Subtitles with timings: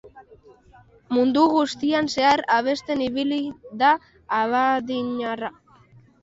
[1.17, 3.39] Mundu guztian zehar abesten ibili
[3.83, 3.91] da
[4.41, 5.55] abadiñarra.